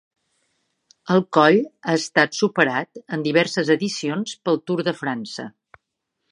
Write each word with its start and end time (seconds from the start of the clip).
El 1.15 1.21
coll 1.37 1.59
ha 1.67 1.95
estat 1.99 2.39
superat 2.39 3.03
en 3.19 3.27
diverses 3.29 3.71
edicions 3.79 4.35
pel 4.49 4.61
Tour 4.71 4.85
de 4.89 4.99
França. 5.05 5.51